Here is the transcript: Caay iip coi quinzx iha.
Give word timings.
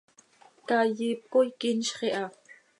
Caay 0.67 0.91
iip 1.07 1.21
coi 1.31 1.49
quinzx 1.59 1.99
iha. 2.07 2.25